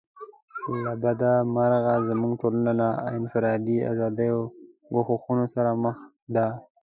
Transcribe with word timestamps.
له 0.83 0.91
بده 1.03 1.33
مرغه 1.53 1.95
زموږ 2.07 2.33
ټولنه 2.41 2.71
له 2.81 2.89
انفرادي 3.17 3.77
آزادیو 3.91 4.39
ګواښونو 4.93 5.45
سره 5.55 5.71
مخ 5.83 5.97
ده. 6.35 6.47